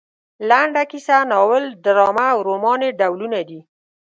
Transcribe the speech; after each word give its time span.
لنډه 0.49 0.83
کیسه 0.91 1.17
ناول 1.31 1.63
ډرامه 1.83 2.25
او 2.33 2.39
رومان 2.47 2.79
یې 2.85 2.91
ډولونه 2.99 3.39
دي. 3.49 3.59